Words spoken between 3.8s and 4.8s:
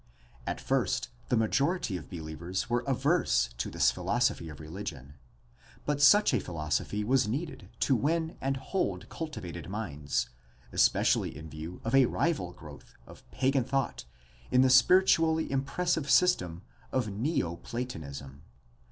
philosophy of